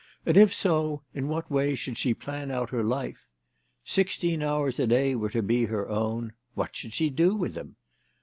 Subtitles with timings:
[0.25, 3.27] And if so, in what way should she plan out her life?
[3.85, 6.33] Sixteen hours a day were to be her own.
[6.55, 7.75] What should she do with them